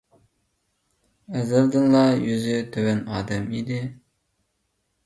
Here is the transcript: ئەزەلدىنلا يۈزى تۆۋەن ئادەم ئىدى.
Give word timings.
ئەزەلدىنلا 1.35 2.01
يۈزى 2.31 2.57
تۆۋەن 2.77 3.05
ئادەم 3.13 3.47
ئىدى. 3.61 3.83